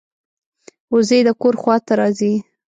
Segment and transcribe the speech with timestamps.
[0.93, 2.33] وزې د کور خوا ته راځي